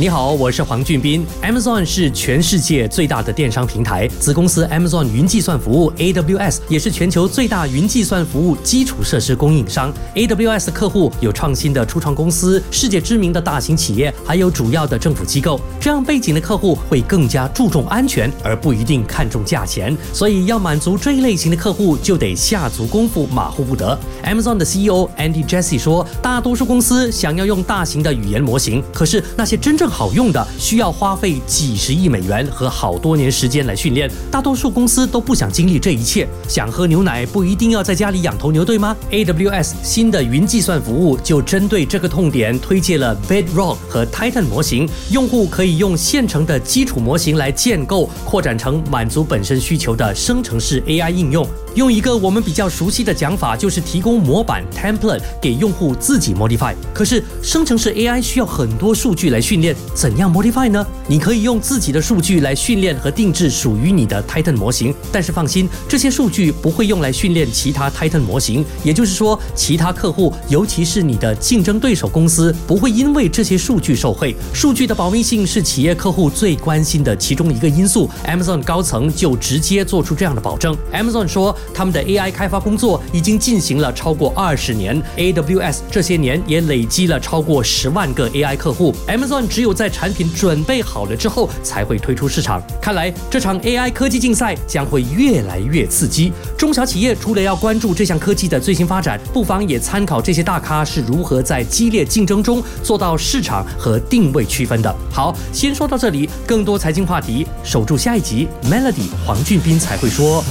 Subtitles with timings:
[0.00, 1.26] 你好，我是黄俊斌。
[1.42, 9.92] Amazon 是全世界最大的电商平台，子公司 Amazon 云计算服务 AWS 也是全球最大云计算服务基础设施供应商。
[10.14, 15.60] AWS 客户有创新的初创公司、世界知名的大型企业，还有主要的政府机构。
[15.78, 19.94] 这样背景的客户会更加注重安全，而不一定看重价钱。
[20.14, 23.98] 所以要满足这一类型的客户，就得下足功夫，马虎不得。
[24.24, 34.10] Amazon 的 CEO Andy Jassy 说，大多数公司想要用大型的语言模型，可是那些真正好用的，需要花费几十亿美元和好多年时间来训练。
[34.30, 36.26] 大多数公司都不想经历这一切。
[36.48, 44.88] 想喝牛奶，不一定要在家里养头牛，对吗？AWS 新的云计算服务就针对这个痛点，推荐了 Bedrock 和 Titan 模型。
[45.10, 51.46] 用户可以用现成的基础模型来建构，扩展成满足本身需求的生成式 AI 应用。
[51.76, 56.74] 用一个我们比较熟悉的讲法，就是提供模板 template 给用户自己 modify。
[56.92, 60.84] 可是生成式 AI 需要很多数据来训练，怎样 modify 呢？
[61.06, 68.64] 你可以用自己的数据来训练和定制属于你的 Titan 模型，但是放心，这些数据不会用来训练其他 Titan 模型。
[68.82, 74.34] 也就是说，其他客户，尤其是你的竞争对手公司，不会因为这些数据受贿。
[74.52, 78.10] 数据的保密性是企业客户最关心的其中一个因素。
[78.26, 80.76] Amazon 高层就直接做出这样的保证。
[80.92, 81.56] Amazon 说。
[81.74, 88.94] 他们的 AI 开发工作已经进行了超过二十年，AWS 这些年也累积了超过十万个 AI 客户。
[89.08, 92.62] Amazon 只有在产品准备好了之后才会推出市场。
[92.80, 96.32] 看来这场 AI 科技竞赛将会越来越刺激。
[96.56, 104.94] 中小企业除了要关注这项科技的最新发展，不妨也参考这些大咖是如何在激烈竞争中做到市场和定位区分的。
[105.10, 108.46] 好，先说到这里，更多财经话题，守住下一集。
[108.64, 110.44] Melody 黄俊斌才会说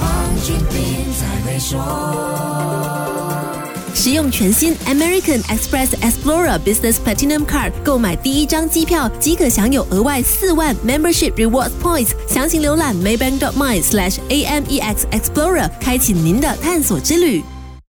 [3.92, 12.12] 使用全新 American Express Explorer Business Platinum Card 购买第一张机票，即可享有额外四万 Membership Rewards Points。
[12.26, 17.44] 详情浏览 Maybank.my/slash AMEX Explorer，开启您的探索之旅。